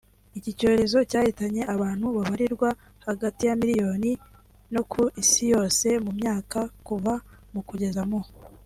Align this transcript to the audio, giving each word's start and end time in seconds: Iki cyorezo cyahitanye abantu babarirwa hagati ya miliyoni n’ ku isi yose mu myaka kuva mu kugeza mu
Iki 0.37 0.51
cyorezo 0.59 0.97
cyahitanye 1.11 1.61
abantu 1.75 2.05
babarirwa 2.15 2.69
hagati 3.07 3.41
ya 3.49 3.53
miliyoni 3.61 4.11
n’ 4.71 4.75
ku 4.91 5.01
isi 5.21 5.43
yose 5.53 5.87
mu 6.05 6.11
myaka 6.19 6.59
kuva 6.87 7.13
mu 7.55 7.61
kugeza 7.69 8.01
mu 8.09 8.19